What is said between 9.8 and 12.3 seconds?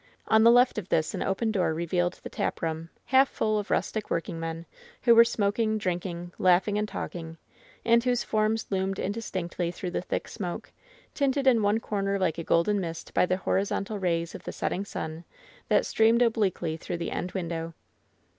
the thick smoke, tinted in one comer